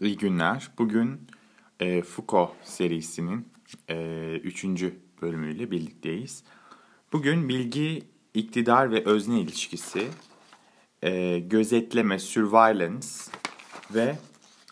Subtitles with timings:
[0.00, 0.70] İyi günler.
[0.78, 1.20] Bugün
[1.80, 3.48] e, Foucault serisinin
[3.88, 6.44] e, üçüncü bölümüyle birlikteyiz.
[7.12, 8.02] Bugün bilgi,
[8.34, 10.08] iktidar ve özne ilişkisi,
[11.02, 13.06] e, gözetleme, surveillance
[13.94, 14.18] ve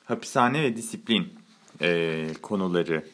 [0.04, 1.34] hapishane ve disiplin
[1.80, 3.04] e, konuları,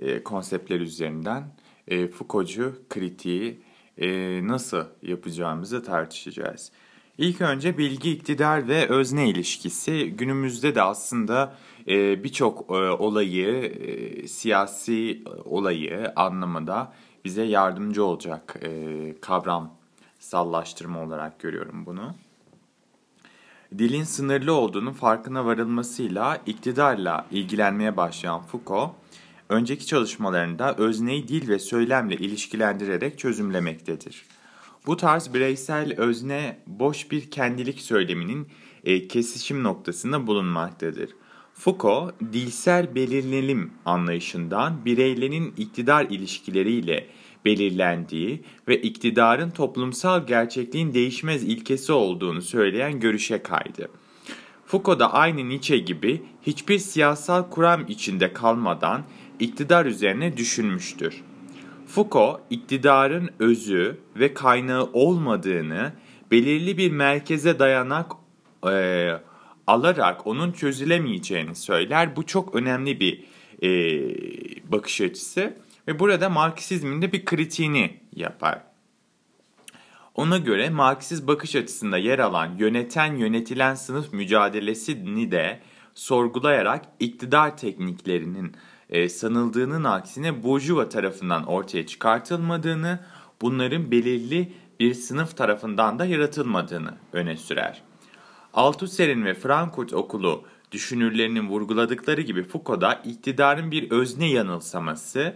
[0.00, 1.56] e, konseptler üzerinden
[1.88, 3.60] e, Foucault'cu kritiği
[3.98, 4.08] e,
[4.48, 6.72] nasıl yapacağımızı tartışacağız.
[7.18, 11.54] İlk önce bilgi, iktidar ve özne ilişkisi günümüzde de aslında
[11.88, 16.92] e, birçok e, olayı, e, siyasi olayı anlamında
[17.24, 18.70] bize yardımcı olacak e,
[19.20, 19.74] kavram
[20.18, 22.14] sallaştırma olarak görüyorum bunu.
[23.78, 28.90] Dilin sınırlı olduğunu farkına varılmasıyla iktidarla ilgilenmeye başlayan Foucault,
[29.48, 34.24] önceki çalışmalarında özneyi dil ve söylemle ilişkilendirerek çözümlemektedir.
[34.86, 38.48] Bu tarz bireysel özne boş bir kendilik söyleminin
[38.84, 41.10] e, kesişim noktasında bulunmaktadır.
[41.54, 47.06] Foucault, dilsel belirlenim anlayışından bireylerin iktidar ilişkileriyle
[47.44, 53.88] belirlendiği ve iktidarın toplumsal gerçekliğin değişmez ilkesi olduğunu söyleyen görüşe kaydı.
[54.66, 59.04] Foucault da aynı Nietzsche gibi hiçbir siyasal kuram içinde kalmadan
[59.40, 61.22] iktidar üzerine düşünmüştür.
[61.86, 65.92] Foucault, iktidarın özü ve kaynağı olmadığını
[66.30, 68.12] belirli bir merkeze dayanak
[68.70, 69.10] e,
[69.66, 72.16] alarak onun çözülemeyeceğini söyler.
[72.16, 73.24] Bu çok önemli bir
[73.62, 73.70] e,
[74.72, 75.56] bakış açısı
[75.88, 78.62] ve burada Marksizmin de bir kritiğini yapar.
[80.14, 85.60] Ona göre Marksist bakış açısında yer alan yöneten yönetilen sınıf mücadelesini de
[85.94, 88.52] sorgulayarak iktidar tekniklerinin
[88.90, 92.98] e, sanıldığının aksine Bourjuva tarafından ortaya çıkartılmadığını,
[93.42, 97.82] bunların belirli bir sınıf tarafından da yaratılmadığını öne sürer.
[98.54, 105.34] Althusser'in ve Frankfurt okulu düşünürlerinin vurguladıkları gibi Foucault'da iktidarın bir özne yanılsaması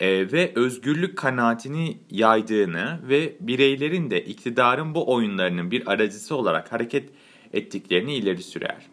[0.00, 7.10] e, ve özgürlük kanaatini yaydığını ve bireylerin de iktidarın bu oyunlarının bir aracısı olarak hareket
[7.52, 8.86] ettiklerini ileri sürer.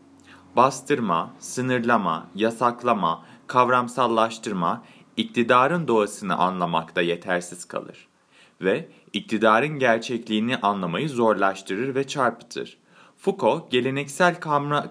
[0.56, 4.84] Bastırma, sınırlama, yasaklama, kavramsallaştırma
[5.18, 8.08] iktidarın doğasını anlamakta yetersiz kalır
[8.62, 12.78] ve iktidarın gerçekliğini anlamayı zorlaştırır ve çarpıtır.
[13.18, 14.40] Foucault, geleneksel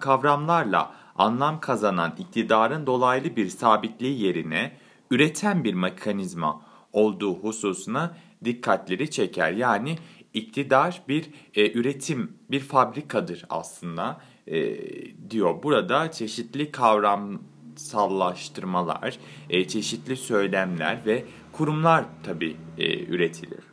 [0.00, 4.72] kavramlarla anlam kazanan iktidarın dolaylı bir sabitliği yerine
[5.10, 6.62] üreten bir mekanizma
[6.92, 9.52] olduğu hususuna dikkatleri çeker.
[9.52, 9.98] Yani
[10.34, 14.76] iktidar bir e, üretim, bir fabrikadır aslında e,
[15.30, 15.62] diyor.
[15.62, 17.40] Burada çeşitli kavram
[17.76, 19.18] sallaştırmalar,
[19.50, 23.64] e, çeşitli söylemler ve kurumlar tabii e, üretilir.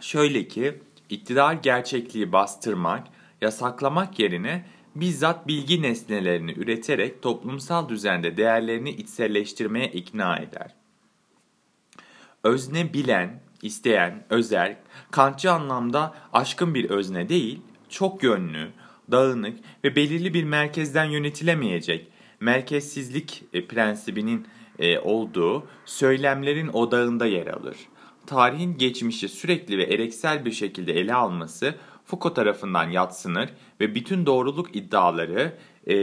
[0.00, 3.06] Şöyle ki iktidar gerçekliği bastırmak,
[3.40, 10.74] yasaklamak yerine bizzat bilgi nesnelerini üreterek toplumsal düzende değerlerini içselleştirmeye ikna eder.
[12.42, 14.76] Özne bilen, isteyen, özel,
[15.10, 18.70] kantçı anlamda aşkın bir özne değil, çok yönlü,
[19.10, 22.08] dağınık ve belirli bir merkezden yönetilemeyecek
[22.40, 24.46] merkezsizlik e, prensibinin
[24.78, 27.76] e, olduğu söylemlerin odağında yer alır.
[28.26, 33.48] Tarihin geçmişi sürekli ve ereksel bir şekilde ele alması Foucault tarafından yatsınır
[33.80, 35.52] ve bütün doğruluk iddiaları
[35.86, 35.96] e,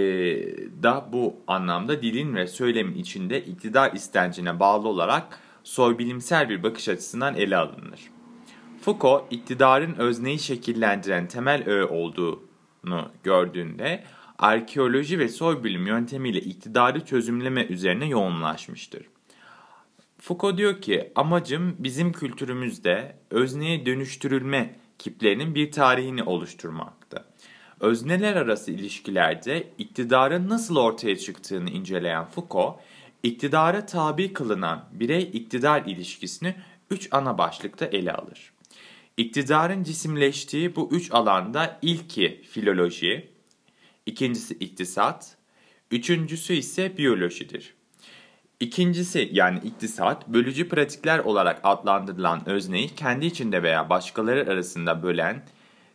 [0.83, 7.35] da bu anlamda dilin ve söylemin içinde iktidar istencine bağlı olarak soybilimsel bir bakış açısından
[7.35, 7.99] ele alınır.
[8.81, 12.50] Foucault, iktidarın özneyi şekillendiren temel öğe olduğu
[13.23, 14.03] gördüğünde
[14.39, 19.05] arkeoloji ve soybilim yöntemiyle iktidarı çözümleme üzerine yoğunlaşmıştır.
[20.17, 27.25] Foucault diyor ki amacım bizim kültürümüzde özneye dönüştürülme kiplerinin bir tarihini oluşturmakta.
[27.79, 32.79] Özneler arası ilişkilerde iktidarın nasıl ortaya çıktığını inceleyen Foucault,
[33.23, 36.55] iktidara tabi kılınan birey-iktidar ilişkisini
[36.91, 38.53] üç ana başlıkta ele alır.
[39.17, 43.29] İktidarın cisimleştiği bu üç alanda ilki filoloji,
[44.05, 45.37] ikincisi iktisat,
[45.91, 47.73] üçüncüsü ise biyolojidir.
[48.59, 55.45] İkincisi yani iktisat, bölücü pratikler olarak adlandırılan özneyi kendi içinde veya başkaları arasında bölen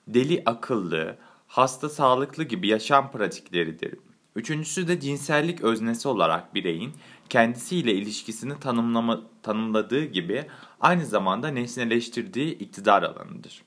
[0.09, 1.17] deli akıllı,
[1.47, 3.95] hasta sağlıklı gibi yaşam pratikleridir.
[4.37, 6.93] Üçüncüsü de cinsellik öznesi olarak bireyin
[7.29, 10.47] kendisiyle ilişkisini tanımlama, tanımladığı gibi
[10.81, 13.63] aynı zamanda nesneleştirdiği iktidar alanıdır.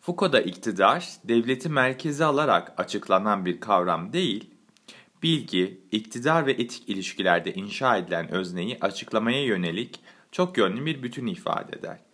[0.00, 4.50] Foucault'da iktidar, devleti merkeze alarak açıklanan bir kavram değil,
[5.22, 10.00] bilgi, iktidar ve etik ilişkilerde inşa edilen özneyi açıklamaya yönelik
[10.32, 12.07] çok yönlü bir bütün ifade eder.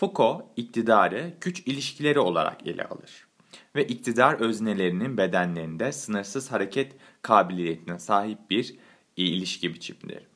[0.00, 3.26] Foucault iktidarı güç ilişkileri olarak ele alır
[3.76, 6.92] ve iktidar öznelerinin bedenlerinde sınırsız hareket
[7.22, 8.76] kabiliyetine sahip bir
[9.16, 10.26] ilişki biçimidir.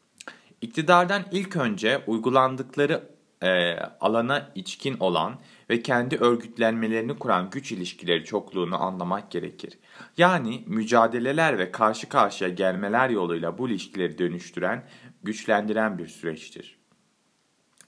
[0.60, 3.10] İktidardan ilk önce uygulandıkları
[3.42, 5.40] e, alana içkin olan
[5.70, 9.78] ve kendi örgütlenmelerini kuran güç ilişkileri çokluğunu anlamak gerekir.
[10.16, 14.88] Yani mücadeleler ve karşı karşıya gelmeler yoluyla bu ilişkileri dönüştüren,
[15.22, 16.78] güçlendiren bir süreçtir.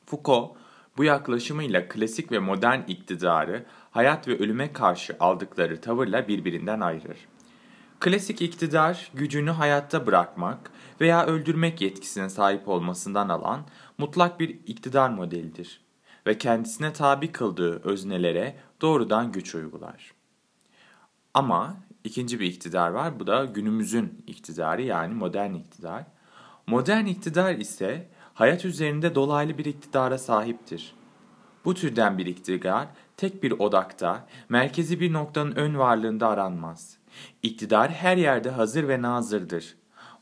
[0.06, 0.56] Foucault,
[0.96, 7.18] bu yaklaşımıyla klasik ve modern iktidarı hayat ve ölüme karşı aldıkları tavırla birbirinden ayırır.
[8.00, 10.70] Klasik iktidar gücünü hayatta bırakmak
[11.00, 13.60] veya öldürmek yetkisine sahip olmasından alan
[13.98, 15.80] mutlak bir iktidar modelidir
[16.26, 20.12] ve kendisine tabi kıldığı öznelere doğrudan güç uygular.
[21.34, 23.20] Ama ikinci bir iktidar var.
[23.20, 26.04] Bu da günümüzün iktidarı yani modern iktidar.
[26.66, 30.94] Modern iktidar ise hayat üzerinde dolaylı bir iktidara sahiptir.
[31.64, 36.96] Bu türden bir iktidar tek bir odakta, merkezi bir noktanın ön varlığında aranmaz.
[37.42, 39.76] İktidar her yerde hazır ve nazırdır.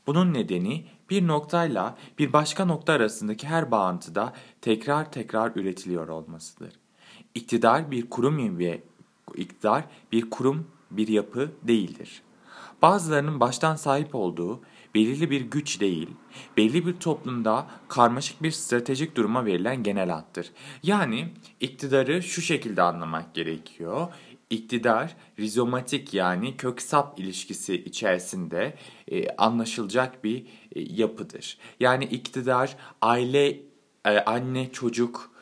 [0.06, 6.72] Bunun nedeni bir noktayla bir başka nokta arasındaki her bağıntıda tekrar tekrar üretiliyor olmasıdır.
[7.34, 8.82] İktidar bir kurum ve
[9.34, 12.22] iktidar bir kurum, bir yapı değildir.
[12.82, 14.60] Bazılarının baştan sahip olduğu
[14.94, 16.08] belirli bir güç değil,
[16.56, 20.50] belli bir toplumda karmaşık bir stratejik duruma verilen genel addır.
[20.82, 21.28] Yani
[21.60, 24.08] iktidarı şu şekilde anlamak gerekiyor.
[24.50, 28.74] İktidar rizomatik yani kök sap ilişkisi içerisinde
[29.08, 31.58] e, anlaşılacak bir e, yapıdır.
[31.80, 33.60] Yani iktidar aile,
[34.04, 35.33] e, anne, çocuk,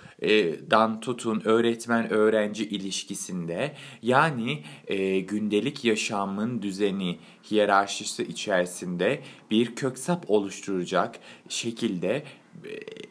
[0.70, 7.18] dan tutun öğretmen öğrenci ilişkisinde yani e, gündelik yaşamın düzeni
[7.50, 12.24] hiyerarşisi içerisinde bir köksap oluşturacak şekilde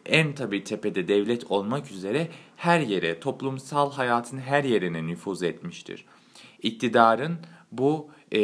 [0.06, 6.06] en tabi tepede devlet olmak üzere her yere toplumsal hayatın her yerine nüfuz etmiştir.
[6.62, 7.38] İktidarın
[7.72, 8.40] bu e,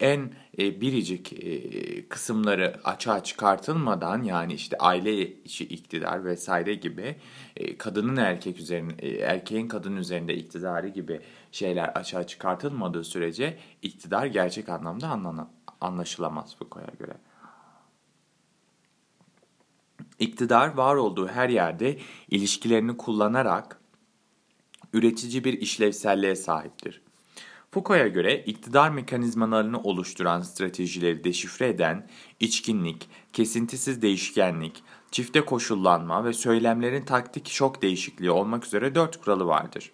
[0.00, 7.16] en e, biricik e, kısımları açığa çıkartılmadan yani işte aile içi iktidar vesaire gibi
[7.56, 11.20] e, kadının erkek üzerinde e, erkeğin kadın üzerinde iktidarı gibi
[11.52, 15.50] şeyler açığa çıkartılmadığı sürece iktidar gerçek anlamda anlana,
[15.80, 17.16] anlaşılamaz Foucault'a göre.
[20.18, 21.98] İktidar var olduğu her yerde
[22.28, 23.80] ilişkilerini kullanarak
[24.92, 27.03] üretici bir işlevselliğe sahiptir.
[27.74, 32.06] Foucault'a göre iktidar mekanizmalarını oluşturan stratejileri deşifre eden
[32.40, 39.90] içkinlik, kesintisiz değişkenlik, çifte koşullanma ve söylemlerin taktik şok değişikliği olmak üzere dört kuralı vardır.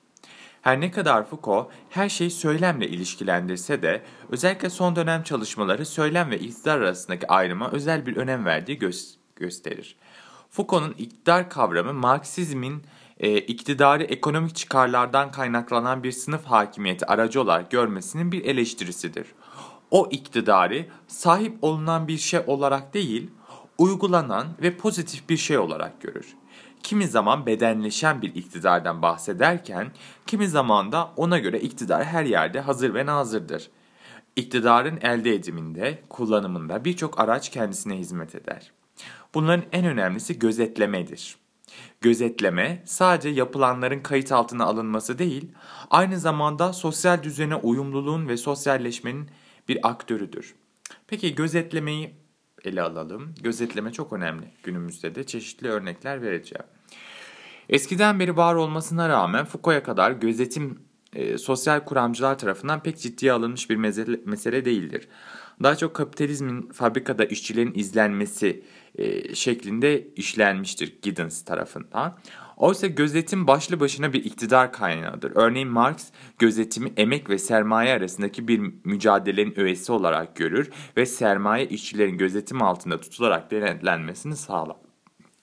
[0.63, 6.39] Her ne kadar Foucault her şeyi söylemle ilişkilendirse de özellikle son dönem çalışmaları söylem ve
[6.39, 9.97] iktidar arasındaki ayrıma özel bir önem verdiği gö- gösterir.
[10.51, 12.83] Foucault'un iktidar kavramı Marksizmin
[13.21, 19.27] e, iktidarı ekonomik çıkarlardan kaynaklanan bir sınıf hakimiyeti aracı olarak görmesinin bir eleştirisidir.
[19.91, 23.31] O iktidarı sahip olunan bir şey olarak değil,
[23.79, 26.37] uygulanan ve pozitif bir şey olarak görür.
[26.83, 29.93] Kimi zaman bedenleşen bir iktidardan bahsederken,
[30.27, 33.71] kimi zaman da ona göre iktidar her yerde hazır ve nazırdır.
[34.37, 38.73] İktidarın elde ediminde, kullanımında birçok araç kendisine hizmet eder.
[39.35, 41.37] Bunların en önemlisi gözetlemedir.
[42.01, 45.53] Gözetleme sadece yapılanların kayıt altına alınması değil,
[45.91, 49.31] aynı zamanda sosyal düzene uyumluluğun ve sosyalleşmenin
[49.69, 50.55] bir aktörüdür.
[51.07, 52.15] Peki gözetlemeyi
[52.65, 53.35] ele alalım.
[53.43, 54.45] Gözetleme çok önemli.
[54.63, 56.65] Günümüzde de çeşitli örnekler vereceğim.
[57.69, 60.79] Eskiden beri var olmasına rağmen Foucault'a kadar gözetim
[61.13, 65.09] e, sosyal kuramcılar tarafından pek ciddiye alınmış bir mesele, mesele değildir.
[65.63, 72.19] Daha çok kapitalizmin fabrikada işçilerin izlenmesi e, şeklinde işlenmiştir Giddens tarafından.
[72.57, 75.33] Oysa gözetim başlı başına bir iktidar kaynağıdır.
[75.35, 76.07] Örneğin Marx
[76.39, 83.01] gözetimi emek ve sermaye arasındaki bir mücadelenin öğesi olarak görür ve sermaye işçilerin gözetim altında
[83.01, 84.77] tutularak denetlenmesini sağlar.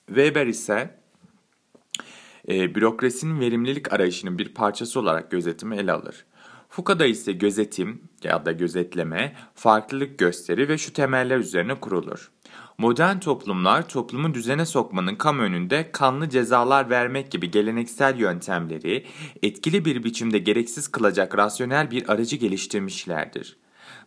[0.06, 0.98] Weber ise
[2.48, 6.24] e, bürokrasinin verimlilik arayışının bir parçası olarak gözetimi ele alır.
[6.68, 12.30] Foucault'da ise gözetim ya da gözetleme farklılık gösteri ve şu temeller üzerine kurulur.
[12.80, 19.06] Modern toplumlar toplumu düzene sokmanın kamu önünde kanlı cezalar vermek gibi geleneksel yöntemleri
[19.42, 23.56] etkili bir biçimde gereksiz kılacak rasyonel bir aracı geliştirmişlerdir.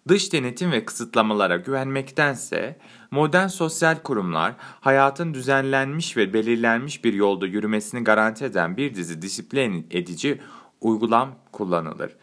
[0.08, 2.80] Dış denetim ve kısıtlamalara güvenmektense
[3.12, 9.88] modern sosyal kurumlar hayatın düzenlenmiş ve belirlenmiş bir yolda yürümesini garanti eden bir dizi disiplin
[9.92, 10.42] edici
[10.82, 12.18] uygulam kullanılır.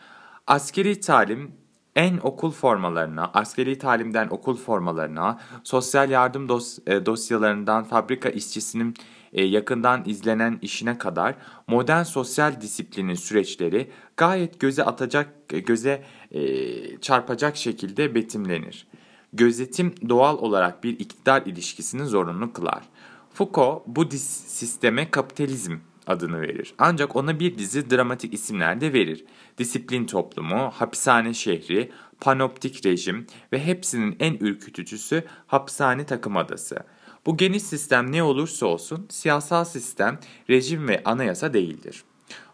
[0.46, 1.52] Askeri talim
[1.96, 8.94] en okul formalarına, askeri talimden okul formalarına, sosyal yardım dos e, dosyalarından fabrika işçisinin
[9.32, 11.34] e, yakından izlenen işine kadar
[11.66, 18.86] modern sosyal disiplinin süreçleri gayet göze atacak, göze e, çarpacak şekilde betimlenir.
[19.32, 22.82] Gözetim doğal olarak bir iktidar ilişkisini zorunlu kılar.
[23.34, 25.76] Foucault bu sisteme kapitalizm
[26.06, 26.74] adını verir.
[26.78, 29.24] Ancak ona bir dizi dramatik isimler de verir.
[29.58, 36.76] Disiplin toplumu, hapishane şehri, panoptik rejim ve hepsinin en ürkütücüsü hapishane takım adası.
[37.26, 40.18] Bu geniş sistem ne olursa olsun siyasal sistem,
[40.50, 42.02] rejim ve anayasa değildir.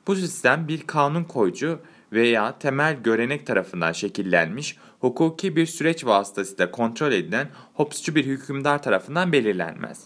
[0.06, 1.78] Bu sistem bir kanun koyucu
[2.12, 9.32] veya temel görenek tarafından şekillenmiş, hukuki bir süreç vasıtasıyla kontrol edilen hopsçu bir hükümdar tarafından
[9.32, 10.04] belirlenmez.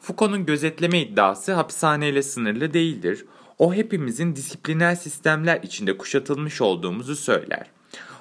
[0.00, 3.26] Foucault'un gözetleme iddiası hapishaneyle sınırlı değildir.
[3.60, 7.66] O hepimizin disipliner sistemler içinde kuşatılmış olduğumuzu söyler.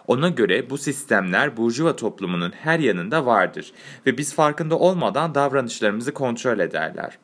[0.08, 3.72] Ona göre bu sistemler burjuva toplumunun her yanında vardır
[4.06, 7.18] ve biz farkında olmadan davranışlarımızı kontrol ederler.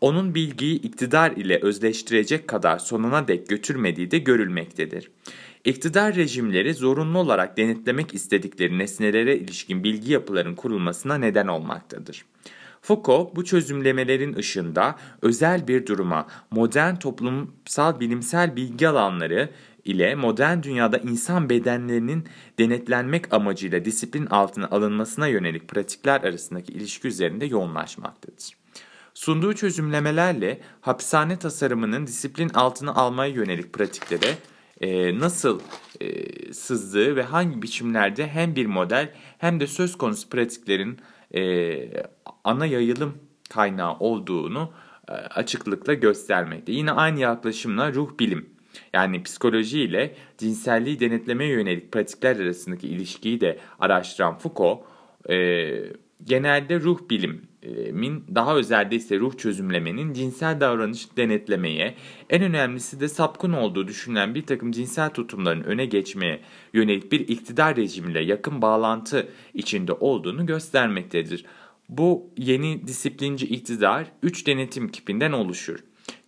[0.00, 5.10] Onun bilgiyi iktidar ile özleştirecek kadar sonuna dek götürmediği de görülmektedir.
[5.64, 12.24] İktidar rejimleri zorunlu olarak denetlemek istedikleri nesnelere ilişkin bilgi yapılarının kurulmasına neden olmaktadır.
[12.84, 19.50] Foucault bu çözümlemelerin ışığında özel bir duruma, modern toplumsal bilimsel bilgi alanları
[19.84, 22.24] ile modern dünyada insan bedenlerinin
[22.58, 28.50] denetlenmek amacıyla disiplin altına alınmasına yönelik pratikler arasındaki ilişki üzerinde yoğunlaşmaktadır.
[29.14, 34.38] Sunduğu çözümlemelerle hapishane tasarımının disiplin altına almaya yönelik pratiklere
[34.80, 35.60] e, nasıl
[36.00, 40.98] e, sızdığı ve hangi biçimlerde hem bir model hem de söz konusu pratiklerin
[41.34, 41.88] e,
[42.44, 43.18] ana yayılım
[43.50, 44.72] kaynağı olduğunu
[45.08, 46.72] e, açıklıkla göstermekte.
[46.72, 48.54] Yine aynı yaklaşımla ruh bilim
[48.92, 54.80] yani psikoloji ile cinselliği denetlemeye yönelik pratikler arasındaki ilişkiyi de araştıran Foucault,
[55.30, 55.36] e,
[56.24, 56.98] genelde ruh
[57.64, 61.94] bilimin, daha özelde ise ruh çözümlemenin cinsel davranış denetlemeye,
[62.30, 66.40] en önemlisi de sapkın olduğu düşünülen bir takım cinsel tutumların öne geçmeye
[66.72, 71.44] yönelik bir iktidar rejimiyle yakın bağlantı içinde olduğunu göstermektedir.
[71.88, 75.78] Bu yeni disiplinci iktidar üç denetim kipinden oluşur.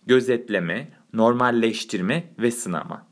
[0.05, 3.06] Gözetleme, normalleştirme ve sınama.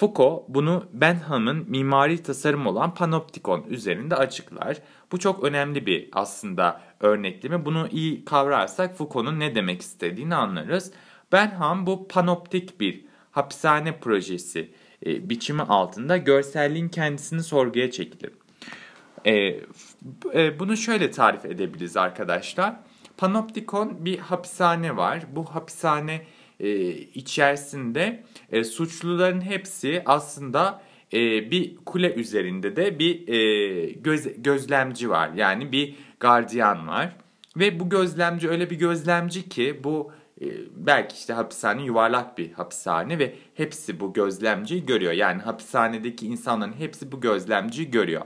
[0.00, 4.76] Foucault bunu Benham'ın mimari tasarım olan panoptikon üzerinde açıklar.
[5.12, 7.64] Bu çok önemli bir aslında örnekleme.
[7.64, 10.92] Bunu iyi kavrarsak Foucault'un ne demek istediğini anlarız.
[11.32, 14.70] Benham bu panoptik bir hapishane projesi
[15.06, 18.32] e, biçimi altında görselliğin kendisini sorguya çekilir.
[19.24, 19.32] E,
[20.34, 22.76] e, bunu şöyle tarif edebiliriz arkadaşlar.
[23.16, 25.22] Panoptikon bir hapishane var.
[25.32, 26.26] Bu hapishane
[26.60, 35.10] e, içerisinde e, suçluların hepsi aslında e, bir kule üzerinde de bir e, göz, gözlemci
[35.10, 35.30] var.
[35.36, 37.16] Yani bir gardiyan var.
[37.56, 43.18] Ve bu gözlemci öyle bir gözlemci ki bu e, belki işte hapishane yuvarlak bir hapishane
[43.18, 45.12] ve hepsi bu gözlemciyi görüyor.
[45.12, 48.22] Yani hapishanedeki insanların hepsi bu gözlemciyi görüyor.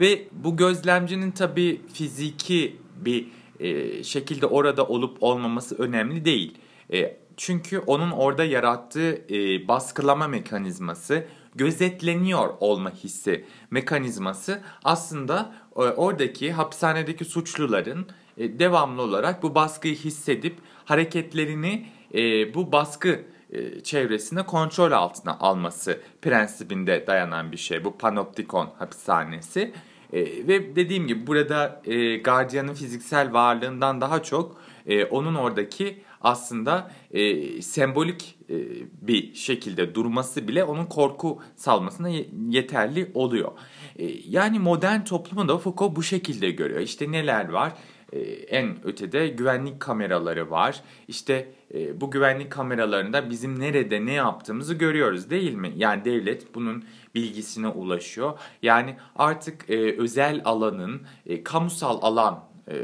[0.00, 3.28] Ve bu gözlemcinin tabii fiziki bir
[3.60, 6.58] e, şekilde orada olup olmaması önemli değil.
[6.92, 16.52] E, çünkü onun orada yarattığı e, baskılama mekanizması, gözetleniyor olma hissi mekanizması aslında e, oradaki
[16.52, 18.06] hapishanedeki suçluların
[18.38, 26.00] e, devamlı olarak bu baskıyı hissedip hareketlerini e, bu baskı e, çevresinde kontrol altına alması
[26.22, 27.84] prensibinde dayanan bir şey.
[27.84, 29.72] Bu panoptikon hapishanesi.
[30.12, 36.90] E, ve dediğim gibi burada e, gardiyanın fiziksel varlığından daha çok e, onun oradaki aslında
[37.10, 38.54] e, sembolik e,
[39.00, 42.08] bir şekilde durması bile onun korku salmasına
[42.48, 43.52] yeterli oluyor.
[43.98, 46.80] E, yani modern toplumu da Foucault bu şekilde görüyor.
[46.80, 47.72] İşte neler var?
[48.12, 48.18] E,
[48.58, 50.82] en ötede güvenlik kameraları var.
[51.08, 55.72] İşte e, bu güvenlik kameralarında bizim nerede ne yaptığımızı görüyoruz değil mi?
[55.76, 58.38] Yani devlet bunun bilgisine ulaşıyor.
[58.62, 62.74] Yani artık e, özel alanın e, kamusal alan e,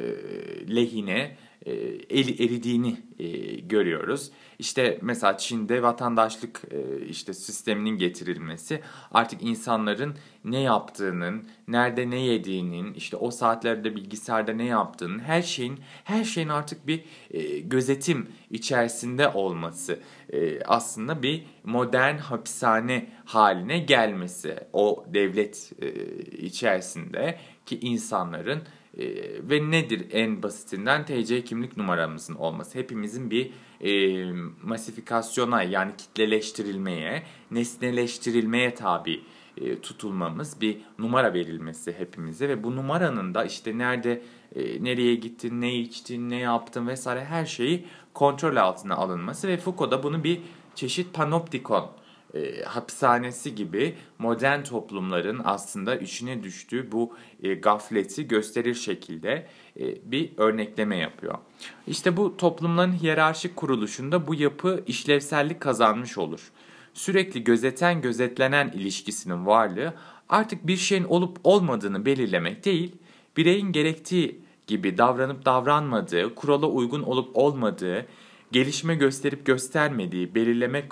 [0.77, 1.73] lehine e,
[2.45, 3.29] eridiğini e,
[3.61, 4.31] görüyoruz.
[4.59, 12.95] İşte mesela Çin'de vatandaşlık e, işte sisteminin getirilmesi artık insanların ne yaptığının, nerede ne yediğinin,
[12.95, 17.05] işte o saatlerde bilgisayarda ne yaptığının her şeyin her şeyin artık bir
[17.65, 19.99] gözetim içerisinde olması
[20.65, 25.73] aslında bir modern hapishane haline gelmesi o devlet
[26.39, 28.63] içerisinde ki insanların
[28.99, 29.05] e,
[29.51, 32.79] ve nedir en basitinden TC kimlik numaramızın olması.
[32.79, 34.33] Hepimizin bir e,
[34.63, 39.21] masifikasyona yani kitleleştirilmeye, nesneleştirilmeye tabi
[39.57, 44.23] e, tutulmamız, bir numara verilmesi hepimize ve bu numaranın da işte nerede
[44.57, 49.91] e, nereye gittin, ne içtin, ne yaptın vesaire her şeyi kontrol altına alınması ve Foucault
[49.91, 50.41] da bunu bir
[50.75, 51.91] çeşit panoptikon
[52.35, 59.47] e, hapishanesi gibi modern toplumların aslında içine düştüğü bu e, gafleti gösterir şekilde
[59.81, 61.39] e, bir örnekleme yapıyor.
[61.87, 66.53] İşte bu toplumların hiyerarşik kuruluşunda bu yapı işlevsellik kazanmış olur.
[66.95, 69.95] Sürekli gözeten gözetlenen ilişkisinin varlığı
[70.29, 72.97] artık bir şeyin olup olmadığını belirlemek değil,
[73.37, 78.07] bireyin gerektiği gibi davranıp davranmadığı, kurala uygun olup olmadığı,
[78.53, 80.85] gelişme gösterip göstermediği belirlemek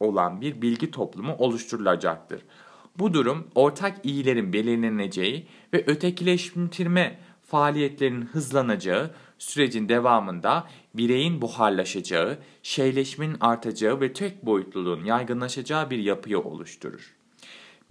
[0.00, 2.42] olan bir bilgi toplumu oluşturulacaktır.
[2.98, 14.00] Bu durum ortak iyilerin belirleneceği ve ötekileştirme faaliyetlerinin hızlanacağı sürecin devamında bireyin buharlaşacağı, şeyleşmenin artacağı
[14.00, 17.19] ve tek boyutluluğun yaygınlaşacağı bir yapıyı oluşturur.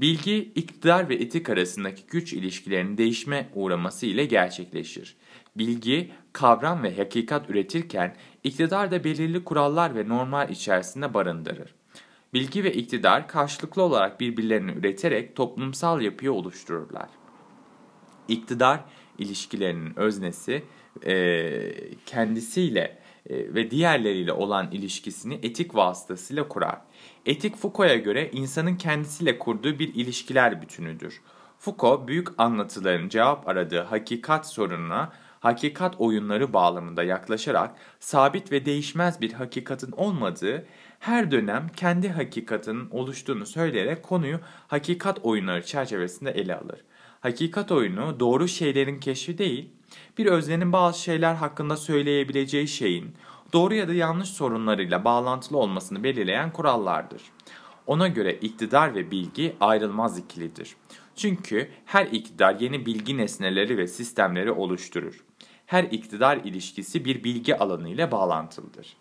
[0.01, 5.15] Bilgi, iktidar ve etik arasındaki güç ilişkilerinin değişme uğraması ile gerçekleşir.
[5.55, 11.75] Bilgi, kavram ve hakikat üretirken iktidar da belirli kurallar ve normlar içerisinde barındırır.
[12.33, 17.09] Bilgi ve iktidar karşılıklı olarak birbirlerini üreterek toplumsal yapıyı oluştururlar.
[18.27, 18.79] İktidar
[19.17, 20.63] ilişkilerinin öznesi
[22.05, 22.98] kendisiyle
[23.29, 26.81] ve diğerleriyle olan ilişkisini etik vasıtasıyla kurar.
[27.25, 31.21] Etik Foucault'a göre insanın kendisiyle kurduğu bir ilişkiler bütünüdür.
[31.59, 39.33] Foucault büyük anlatıların cevap aradığı hakikat sorununa hakikat oyunları bağlamında yaklaşarak sabit ve değişmez bir
[39.33, 40.65] hakikatin olmadığı,
[40.99, 46.79] her dönem kendi hakikatinin oluştuğunu söyleyerek konuyu hakikat oyunları çerçevesinde ele alır.
[47.21, 49.69] Hakikat oyunu doğru şeylerin keşfi değil,
[50.17, 53.15] bir öznenin bazı şeyler hakkında söyleyebileceği şeyin
[53.53, 57.21] doğru ya da yanlış sorunlarıyla bağlantılı olmasını belirleyen kurallardır.
[57.87, 60.75] Ona göre iktidar ve bilgi ayrılmaz ikilidir.
[61.15, 65.23] Çünkü her iktidar yeni bilgi nesneleri ve sistemleri oluşturur.
[65.65, 68.97] Her iktidar ilişkisi bir bilgi alanı ile bağlantılıdır.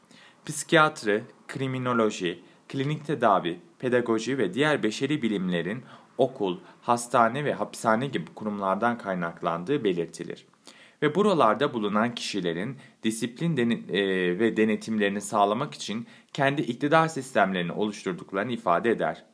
[0.47, 5.85] Psikiyatri, kriminoloji, klinik tedavi, pedagoji ve diğer beşeri bilimlerin
[6.19, 10.47] okul, hastane ve hapishane gibi kurumlardan kaynaklandığı belirtilir.
[11.03, 13.57] Ve buralarda bulunan kişilerin disiplin
[13.89, 19.25] e, ve denetimlerini sağlamak için kendi iktidar sistemlerini oluşturduklarını ifade eder.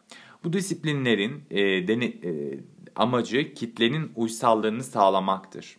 [0.45, 2.59] Bu disiplinlerin e, e,
[2.97, 5.77] amacı kitlenin uysallığını sağlamaktır.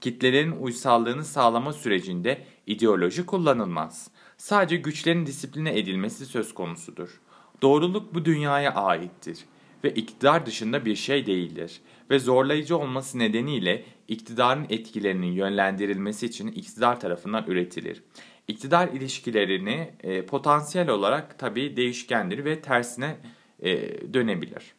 [0.00, 4.10] Kitlelerin uysallığını sağlama sürecinde ideoloji kullanılmaz.
[4.36, 7.20] Sadece güçlerin disipline edilmesi söz konusudur.
[7.62, 9.38] Doğruluk bu dünyaya aittir
[9.84, 17.00] ve iktidar dışında bir şey değildir ve zorlayıcı olması nedeniyle iktidarın etkilerinin yönlendirilmesi için iktidar
[17.00, 18.02] tarafından üretilir.
[18.48, 23.16] İktidar ilişkilerini e, potansiyel olarak tabii değişkendir ve tersine
[23.60, 23.72] e,
[24.14, 24.74] dönebilir.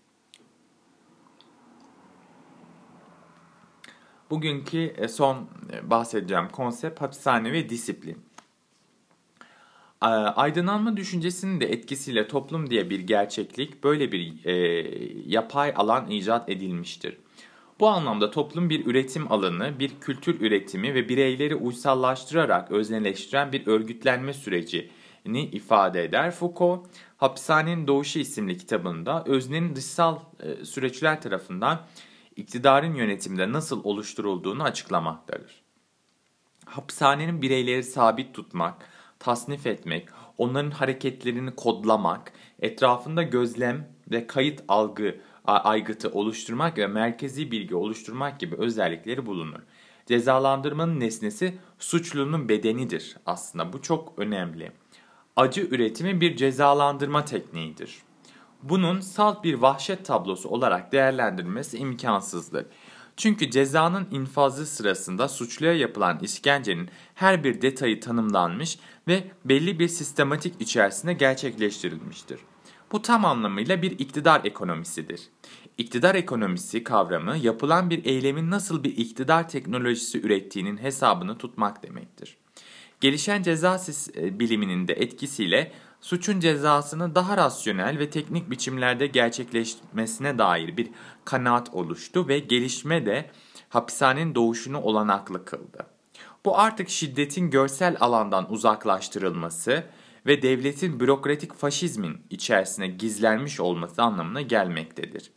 [4.29, 8.26] Bugünkü e, son e, bahsedeceğim konsept hapishane ve disiplin.
[10.01, 14.53] Aydınlanma düşüncesinin de etkisiyle toplum diye bir gerçeklik böyle bir e,
[15.25, 17.17] yapay alan icat edilmiştir.
[17.79, 24.33] Bu anlamda toplum bir üretim alanı, bir kültür üretimi ve bireyleri uysallaştırarak özneleştiren bir örgütlenme
[24.33, 26.31] sürecini ifade eder.
[26.31, 31.85] Foucault, Hapishanenin Doğuşu isimli kitabında öznenin dışsal e, süreçler tarafından
[32.35, 35.61] iktidarın yönetimde nasıl oluşturulduğunu açıklamaktadır.
[36.65, 46.09] Hapishanenin bireyleri sabit tutmak, tasnif etmek, onların hareketlerini kodlamak, etrafında gözlem ve kayıt algı aygıtı
[46.09, 49.59] oluşturmak ve merkezi bilgi oluşturmak gibi özellikleri bulunur.
[50.05, 54.71] Cezalandırmanın nesnesi suçlunun bedenidir aslında bu çok önemli.
[55.35, 58.07] Acı üretimi bir cezalandırma tekniğidir
[58.63, 62.65] bunun salt bir vahşet tablosu olarak değerlendirilmesi imkansızdır.
[63.17, 70.61] Çünkü cezanın infazı sırasında suçluya yapılan işkencenin her bir detayı tanımlanmış ve belli bir sistematik
[70.61, 72.39] içerisinde gerçekleştirilmiştir.
[72.91, 75.21] Bu tam anlamıyla bir iktidar ekonomisidir.
[75.77, 82.37] İktidar ekonomisi kavramı yapılan bir eylemin nasıl bir iktidar teknolojisi ürettiğinin hesabını tutmak demektir.
[83.01, 83.81] Gelişen ceza
[84.15, 90.89] e, biliminin de etkisiyle suçun cezasını daha rasyonel ve teknik biçimlerde gerçekleşmesine dair bir
[91.25, 93.31] kanaat oluştu ve gelişme de
[93.69, 95.87] hapishanenin doğuşunu olanaklı kıldı.
[96.45, 99.83] Bu artık şiddetin görsel alandan uzaklaştırılması
[100.25, 105.31] ve devletin bürokratik faşizmin içerisine gizlenmiş olması anlamına gelmektedir.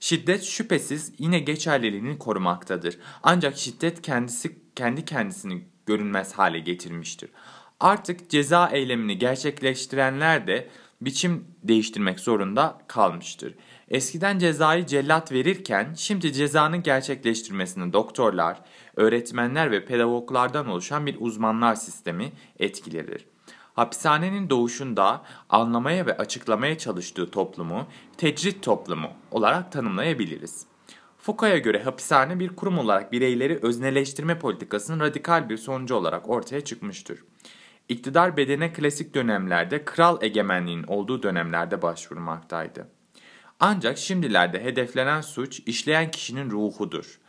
[0.00, 2.98] Şiddet şüphesiz yine geçerliliğini korumaktadır.
[3.22, 7.30] Ancak şiddet kendisi kendi kendisini görünmez hale getirmiştir.
[7.80, 10.68] Artık ceza eylemini gerçekleştirenler de
[11.00, 13.54] biçim değiştirmek zorunda kalmıştır.
[13.88, 18.62] Eskiden cezayı cellat verirken şimdi cezanın gerçekleştirmesini doktorlar,
[18.96, 23.26] öğretmenler ve pedagoglardan oluşan bir uzmanlar sistemi etkilenir.
[23.74, 30.66] Hapishanenin doğuşunda anlamaya ve açıklamaya çalıştığı toplumu tecrit toplumu olarak tanımlayabiliriz.
[31.18, 37.18] Foucault'a göre hapishane bir kurum olarak bireyleri özneleştirme politikasının radikal bir sonucu olarak ortaya çıkmıştır.
[37.90, 42.88] İktidar bedene klasik dönemlerde kral egemenliğinin olduğu dönemlerde başvurmaktaydı.
[43.60, 47.20] Ancak şimdilerde hedeflenen suç işleyen kişinin ruhudur.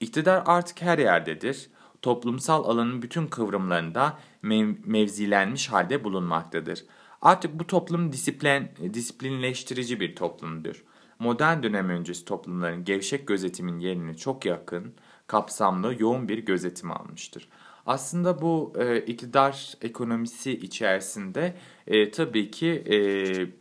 [0.00, 1.70] İktidar artık her yerdedir.
[2.02, 6.84] Toplumsal alanın bütün kıvrımlarında mev mevzilenmiş halde bulunmaktadır.
[7.22, 10.84] Artık bu toplum disiplin, disiplinleştirici bir toplumdur.
[11.18, 14.94] Modern dönem öncesi toplumların gevşek gözetimin yerini çok yakın,
[15.26, 17.48] kapsamlı, yoğun bir gözetim almıştır.
[17.86, 21.54] Aslında bu e, iktidar ekonomisi içerisinde
[21.86, 22.94] e, tabii ki e,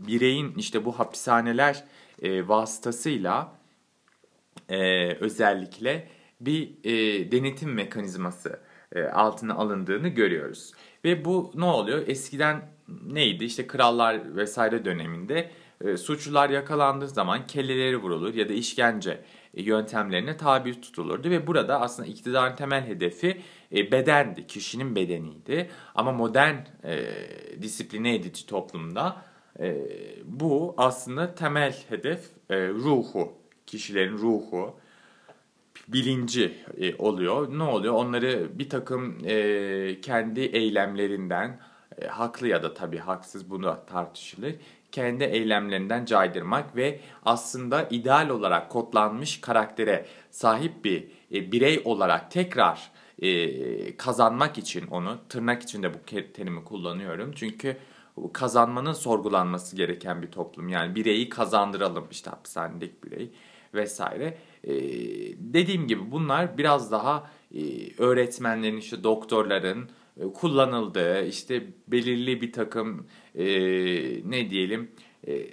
[0.08, 1.84] bireyin işte bu hapishaneler
[2.22, 3.60] e, vasıtasıyla
[4.70, 6.08] e, özellikle
[6.42, 8.60] bir e, denetim mekanizması
[8.96, 10.72] e, altına alındığını görüyoruz.
[11.06, 12.08] Ve bu ne oluyor?
[12.08, 12.70] Eskiden
[13.06, 13.46] neydi?
[13.46, 15.52] İşte krallar vesaire döneminde
[15.86, 19.22] e, suçlular yakalandığı zaman kelleleri vurulur ya da işkence
[19.54, 23.42] e, yöntemlerine tabi tutulurdu ve burada aslında iktidarın temel hedefi
[23.76, 25.70] e, bedendi, kişinin bedeniydi.
[25.96, 27.06] Ama modern e,
[27.62, 29.22] disipline edici toplumda
[29.60, 29.78] e,
[30.26, 33.34] bu aslında temel hedef e, ruhu,
[33.66, 34.80] kişilerin ruhu,
[35.88, 37.60] bilinci e, oluyor.
[37.60, 37.94] Ne oluyor?
[37.94, 41.60] Onları bir takım e, kendi eylemlerinden,
[42.02, 44.56] e, haklı ya da tabii haksız bunu tartışılır,
[44.92, 52.92] kendi eylemlerinden caydırmak ve aslında ideal olarak kodlanmış karaktere sahip bir e, birey olarak tekrar
[53.22, 55.98] e, kazanmak için onu, tırnak içinde bu
[56.34, 57.32] terimi kullanıyorum.
[57.36, 57.78] Çünkü
[58.34, 60.70] kazanmanın sorgulanması gereken bir toplum.
[60.70, 63.32] Yani bireyi kazandıralım işte hapishanedeki birey
[63.74, 64.38] vesaire.
[64.64, 64.74] Ee,
[65.38, 67.62] dediğim gibi bunlar biraz daha e,
[67.98, 73.46] öğretmenlerin işte doktorların e, kullanıldığı işte belirli bir takım e,
[74.30, 74.92] ne diyelim
[75.28, 75.48] e,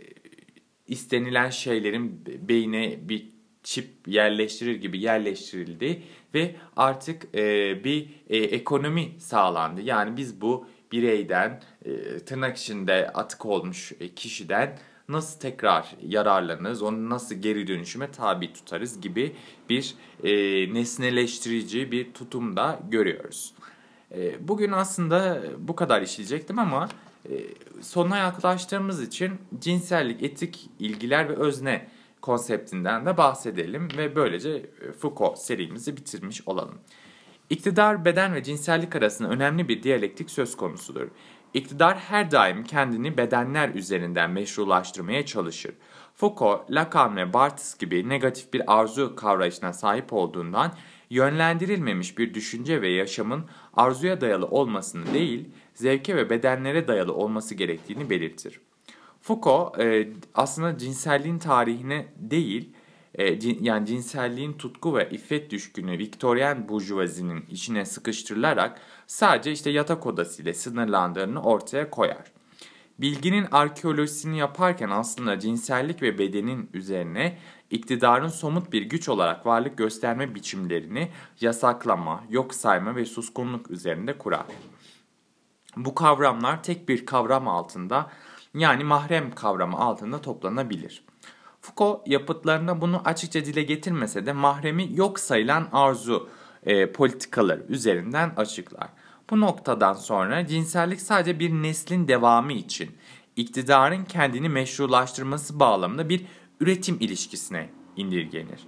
[0.88, 3.28] istenilen şeylerin beyne bir
[3.62, 6.02] çip yerleştirir gibi yerleştirildi
[6.34, 9.80] ve artık e, bir e, ekonomi sağlandı.
[9.80, 17.10] Yani biz bu bireyden e, tırnak içinde atık olmuş e, kişiden nasıl tekrar yararlanırız, onu
[17.10, 19.36] nasıl geri dönüşüme tabi tutarız gibi
[19.70, 20.30] bir e,
[20.74, 23.54] nesneleştirici bir tutumda görüyoruz.
[24.14, 26.88] E, bugün aslında bu kadar işleyecektim ama
[27.80, 31.88] sonuna yaklaştığımız için cinsellik, etik ilgiler ve özne
[32.20, 36.78] konseptinden de bahsedelim ve böylece Foucault serimizi bitirmiş olalım.
[37.50, 41.08] İktidar, beden ve cinsellik arasında önemli bir diyalektik söz konusudur.
[41.54, 45.74] İktidar her daim kendini bedenler üzerinden meşrulaştırmaya çalışır.
[46.14, 50.72] Foucault, Lacan ve Barthes gibi negatif bir arzu kavrayışına sahip olduğundan
[51.10, 58.10] yönlendirilmemiş bir düşünce ve yaşamın arzuya dayalı olmasını değil, zevke ve bedenlere dayalı olması gerektiğini
[58.10, 58.60] belirtir.
[59.20, 62.72] Foucault e, aslında cinselliğin tarihine değil,
[63.14, 70.42] e, yani cinselliğin tutku ve iffet düşkünü Victorian burjuvazinin içine sıkıştırılarak sadece işte yatak odası
[70.42, 72.35] ile sınırlandığını ortaya koyar.
[72.98, 77.38] Bilginin arkeolojisini yaparken aslında cinsellik ve bedenin üzerine
[77.70, 84.46] iktidarın somut bir güç olarak varlık gösterme biçimlerini yasaklama, yok sayma ve suskunluk üzerinde kurar.
[85.76, 88.10] Bu kavramlar tek bir kavram altında
[88.54, 91.04] yani mahrem kavramı altında toplanabilir.
[91.60, 96.28] Foucault yapıtlarında bunu açıkça dile getirmese de mahremi yok sayılan arzu
[96.62, 98.88] e, politikaları üzerinden açıklar.
[99.30, 102.96] Bu noktadan sonra cinsellik sadece bir neslin devamı için
[103.36, 106.26] iktidarın kendini meşrulaştırması bağlamında bir
[106.60, 108.60] üretim ilişkisine indirgenir.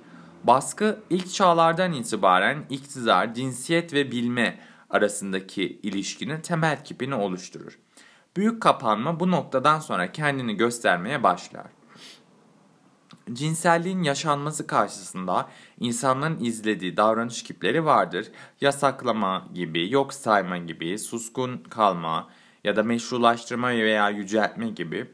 [0.44, 4.58] Baskı ilk çağlardan itibaren iktidar, cinsiyet ve bilme
[4.90, 7.78] arasındaki ilişkinin temel kipini oluşturur.
[8.36, 11.66] Büyük kapanma bu noktadan sonra kendini göstermeye başlar.
[13.32, 15.48] Cinselliğin yaşanması karşısında
[15.80, 18.26] insanların izlediği davranış kipleri vardır.
[18.60, 22.28] Yasaklama gibi, yok sayma gibi, suskun kalma
[22.64, 25.06] ya da meşrulaştırma veya yüceltme gibi.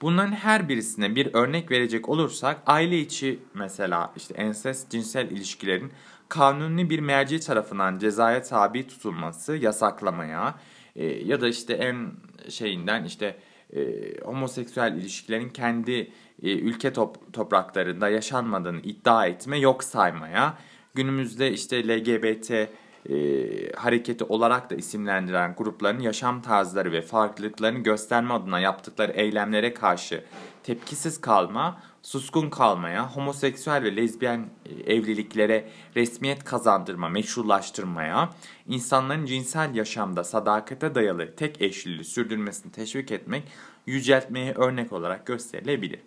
[0.00, 5.92] Bunların her birisine bir örnek verecek olursak aile içi mesela işte ensest cinsel ilişkilerin
[6.28, 10.54] kanuni bir merci tarafından cezaya tabi tutulması, yasaklamaya
[10.96, 12.12] e, ya da işte en
[12.48, 13.36] şeyinden işte
[13.76, 13.80] e,
[14.24, 20.58] homoseksüel ilişkilerin kendi ülke top, topraklarında yaşanmadığını iddia etme, yok saymaya,
[20.94, 28.60] günümüzde işte LGBT e, hareketi olarak da isimlendiren grupların yaşam tarzları ve farklılıklarını gösterme adına
[28.60, 30.24] yaptıkları eylemlere karşı
[30.62, 38.30] tepkisiz kalma, suskun kalmaya, homoseksüel ve lezbiyen e, evliliklere resmiyet kazandırma, meşrulaştırmaya,
[38.68, 43.42] insanların cinsel yaşamda sadakate dayalı tek eşliliği sürdürmesini teşvik etmek,
[43.86, 46.00] yüceltmeye örnek olarak gösterilebilir.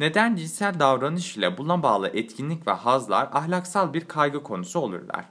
[0.00, 5.24] Neden cinsel davranış ile buna bağlı etkinlik ve hazlar ahlaksal bir kaygı konusu olurlar.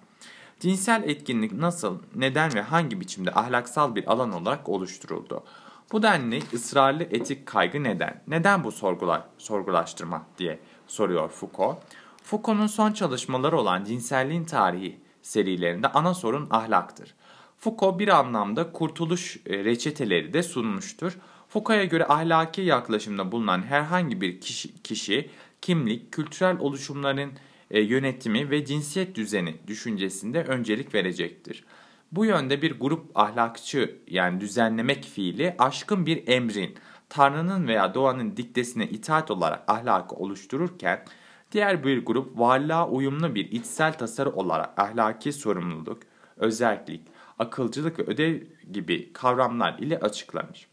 [0.60, 5.43] Cinsel etkinlik nasıl, neden ve hangi biçimde ahlaksal bir alan olarak oluşturuldu?
[5.91, 8.21] Bu denli ısrarlı etik kaygı neden?
[8.28, 11.78] Neden bu sorgular, sorgulaştırma diye soruyor Foucault.
[12.23, 17.15] Foucault'un son çalışmaları olan Cinselliğin Tarihi serilerinde ana sorun ahlaktır.
[17.58, 21.17] Foucault bir anlamda kurtuluş e, reçeteleri de sunmuştur.
[21.53, 25.29] Foucault'a göre ahlaki yaklaşımda bulunan herhangi bir kişi, kişi
[25.61, 27.31] kimlik, kültürel oluşumların
[27.71, 31.63] e, yönetimi ve cinsiyet düzeni düşüncesinde öncelik verecektir.
[32.11, 36.75] Bu yönde bir grup ahlakçı yani düzenlemek fiili aşkın bir emrin,
[37.09, 41.05] Tanrı'nın veya doğanın diktesine itaat olarak ahlakı oluştururken,
[41.51, 45.99] diğer bir grup varlığa uyumlu bir içsel tasarı olarak ahlaki sorumluluk,
[46.37, 47.01] özellik,
[47.39, 50.72] akılcılık ve ödev gibi kavramlar ile açıklamış.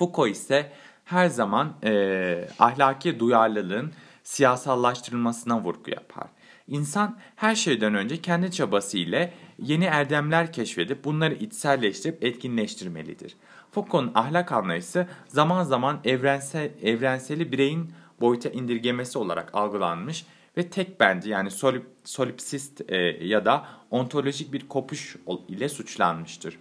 [0.00, 0.72] Foucault ise
[1.04, 6.26] her zaman e, ahlaki duyarlılığın siyasallaştırılmasına vurgu yapar.
[6.68, 13.36] İnsan her şeyden önce kendi çabası ile yeni erdemler keşfedip bunları içselleştirip etkinleştirmelidir.
[13.70, 21.30] Foucault'un ahlak anlayışı zaman zaman evrensel, evrenseli bireyin boyuta indirgemesi olarak algılanmış ve tek bence
[21.30, 25.16] yani solip, solipsist e, ya da ontolojik bir kopuş
[25.48, 26.58] ile suçlanmıştır.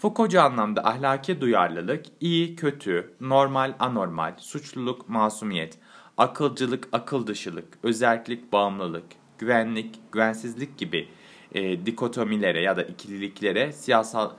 [0.00, 5.78] Foucault'cu anlamda ahlaki duyarlılık, iyi, kötü, normal, anormal, suçluluk, masumiyet,
[6.16, 9.04] akılcılık, akıl dışılık, özellik, bağımlılık,
[9.38, 11.08] güvenlik, güvensizlik gibi
[11.52, 14.30] e, dikotomilere ya da ikililiklere siyasal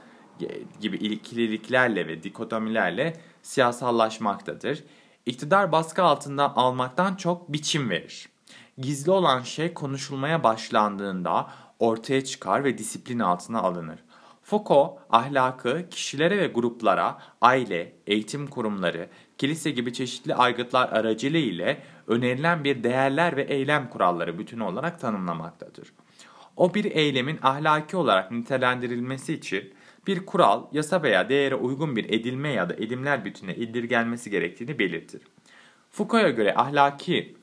[0.41, 0.47] e,
[0.79, 4.83] gibi ikililiklerle ve dikotomilerle siyasallaşmaktadır.
[5.25, 8.29] İktidar baskı altında almaktan çok biçim verir.
[8.77, 13.99] Gizli olan şey konuşulmaya başlandığında ortaya çıkar ve disiplin altına alınır.
[14.51, 22.63] Foucault ahlakı kişilere ve gruplara, aile, eğitim kurumları, kilise gibi çeşitli aygıtlar aracılığı ile önerilen
[22.63, 25.93] bir değerler ve eylem kuralları bütünü olarak tanımlamaktadır.
[26.57, 29.73] O bir eylemin ahlaki olarak nitelendirilmesi için
[30.07, 35.21] bir kural, yasa veya değere uygun bir edilme ya da edimler bütüne indirgenmesi gerektiğini belirtir.
[35.91, 37.35] Foucault'a göre ahlaki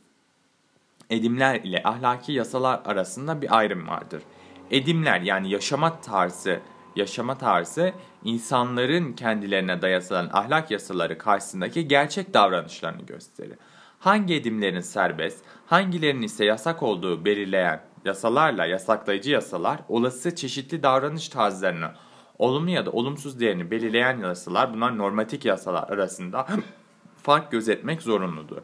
[1.11, 4.23] edimler ile ahlaki yasalar arasında bir ayrım vardır.
[4.71, 6.61] Edimler yani yaşama tarzı
[6.99, 7.93] yaşama tarzı
[8.25, 13.59] insanların kendilerine dayatılan ahlak yasaları karşısındaki gerçek davranışlarını gösterir.
[13.99, 21.91] Hangi edimlerin serbest, hangilerinin ise yasak olduğu belirleyen yasalarla yasaklayıcı yasalar olası çeşitli davranış tarzlarını
[22.39, 26.47] olumlu ya da olumsuz değerini belirleyen yasalar bunlar normatik yasalar arasında
[27.23, 28.59] fark gözetmek zorunludur.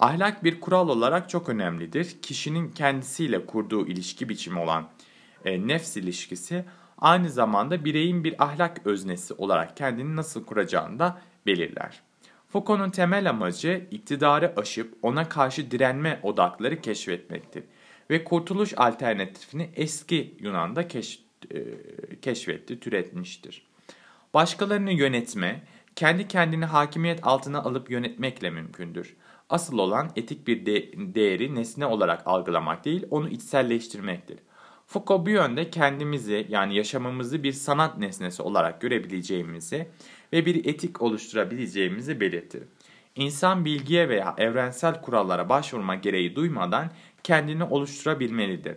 [0.00, 2.16] Ahlak bir kural olarak çok önemlidir.
[2.22, 4.88] Kişinin kendisiyle kurduğu ilişki biçimi olan
[5.44, 6.64] e, nefs ilişkisi
[7.00, 12.02] aynı zamanda bireyin bir ahlak öznesi olarak kendini nasıl kuracağını da belirler.
[12.48, 17.64] Foucault'un temel amacı iktidarı aşıp ona karşı direnme odakları keşfetmektir
[18.10, 21.22] ve kurtuluş alternatifini eski Yunan'da keş,
[21.54, 21.58] e,
[22.22, 23.66] keşfetti, türetmiştir.
[24.34, 25.62] Başkalarını yönetme,
[25.96, 29.16] kendi kendini hakimiyet altına alıp yönetmekle mümkündür.
[29.48, 34.38] Asıl olan etik bir de değeri nesne olarak algılamak değil, onu içselleştirmektir.
[34.92, 39.88] Foucault bu yönde kendimizi yani yaşamımızı bir sanat nesnesi olarak görebileceğimizi
[40.32, 42.62] ve bir etik oluşturabileceğimizi belirtir.
[43.16, 46.90] İnsan bilgiye veya evrensel kurallara başvurma gereği duymadan
[47.22, 48.76] kendini oluşturabilmelidir.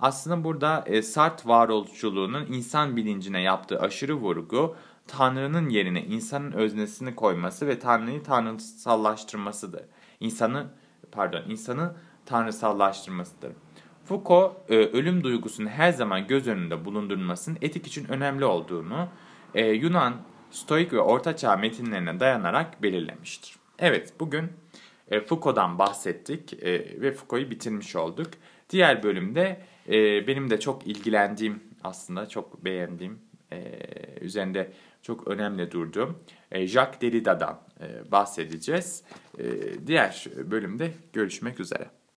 [0.00, 7.66] Aslında burada e, Sartre varoluşçuluğunun insan bilincine yaptığı aşırı vurgu, Tanrı'nın yerine insanın öznesini koyması
[7.66, 9.82] ve Tanrı'yı tanrısallaştırmasıdır.
[10.20, 10.66] İnsanı,
[11.12, 13.52] pardon, insanı tanrısallaştırmasıdır.
[14.08, 19.08] Foucault e, ölüm duygusunu her zaman göz önünde bulundurmasının etik için önemli olduğunu
[19.54, 20.16] e, Yunan,
[20.50, 23.56] Stoik ve Ortaçağ metinlerine dayanarak belirlemiştir.
[23.78, 24.52] Evet bugün
[25.10, 28.30] e, Foucault'dan bahsettik e, ve Foucault'u bitirmiş olduk.
[28.70, 33.18] Diğer bölümde e, benim de çok ilgilendiğim aslında çok beğendiğim
[33.52, 33.80] e,
[34.20, 36.18] üzerinde çok önemli durduğum
[36.52, 39.02] e, Jacques Derrida'dan e, bahsedeceğiz.
[39.38, 39.44] E,
[39.86, 41.95] diğer bölümde görüşmek üzere.